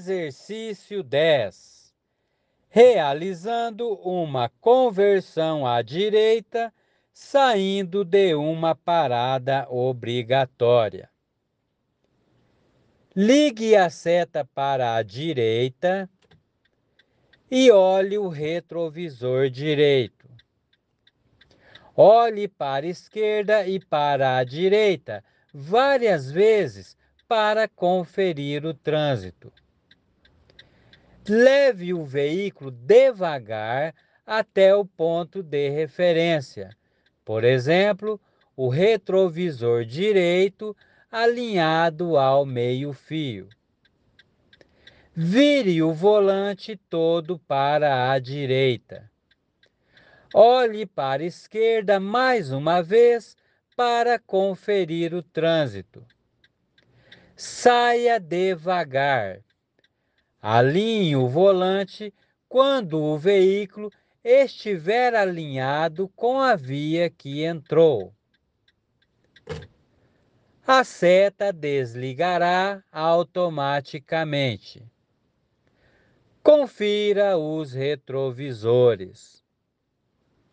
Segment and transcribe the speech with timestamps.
[0.00, 1.92] Exercício 10.
[2.70, 6.72] Realizando uma conversão à direita,
[7.12, 11.10] saindo de uma parada obrigatória.
[13.14, 16.08] Ligue a seta para a direita
[17.50, 20.26] e olhe o retrovisor direito.
[21.94, 25.22] Olhe para a esquerda e para a direita
[25.52, 26.96] várias vezes
[27.28, 29.52] para conferir o trânsito.
[31.28, 33.94] Leve o veículo devagar
[34.26, 36.70] até o ponto de referência.
[37.24, 38.20] Por exemplo,
[38.56, 40.76] o retrovisor direito
[41.10, 43.48] alinhado ao meio-fio.
[45.14, 49.10] Vire o volante todo para a direita.
[50.32, 53.36] Olhe para a esquerda mais uma vez
[53.76, 56.04] para conferir o trânsito.
[57.34, 59.40] Saia devagar.
[60.42, 62.14] Alinhe o volante
[62.48, 63.92] quando o veículo
[64.24, 68.14] estiver alinhado com a via que entrou.
[70.66, 74.82] A seta desligará automaticamente.
[76.42, 79.44] Confira os retrovisores.